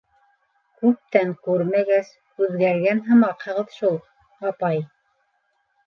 -Күптән 0.79 1.33
күрмәгәс, 1.49 2.11
үҙгәргән 2.47 3.05
һымаҡһығыҙ 3.11 3.79
шул, 3.79 3.97
апай. 4.53 4.85